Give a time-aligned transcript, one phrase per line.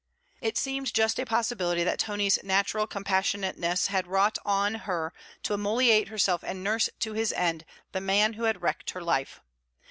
[0.41, 6.07] It seemed just a possibility that Tony's natural compassionateness had wrought on her to immolate
[6.07, 9.41] herself and nurse to his end the man who had wrecked her life.